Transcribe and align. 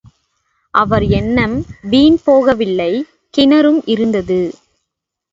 அவர் 0.73 1.03
எண்ணம் 1.09 1.53
வீண்போகவில்லை 1.91 2.89
கிணறும் 3.33 3.79
இருந்தது. 3.85 4.39